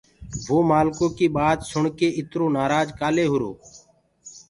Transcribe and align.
وو 0.45 0.57
مآلکو 0.69 1.05
ڪي 1.17 1.27
ٻآت 1.35 1.59
سُڻ 1.71 1.83
ڪي 1.97 2.07
اِتر 2.19 2.39
نآرآج 2.55 2.87
ڪآلي 2.99 3.25
هوُرو۔ 3.29 3.51